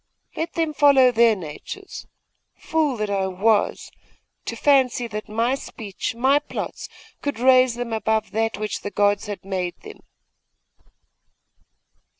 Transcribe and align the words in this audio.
Let 0.35 0.53
them 0.53 0.73
follow 0.73 1.11
their 1.11 1.35
natures! 1.35 2.07
Fool 2.57 2.97
that 2.97 3.11
I 3.11 3.27
was, 3.27 3.91
to 4.45 4.55
fancy 4.55 5.05
that 5.05 5.29
my 5.29 5.53
speech, 5.53 6.15
my 6.15 6.39
plots, 6.39 6.89
could 7.21 7.37
raise 7.37 7.75
them 7.75 7.93
above 7.93 8.31
that 8.31 8.57
which 8.57 8.81
the 8.81 8.89
gods 8.89 9.27
had 9.27 9.45
made 9.45 9.79
them! 9.81 9.99